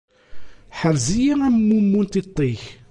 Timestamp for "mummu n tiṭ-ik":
1.67-2.61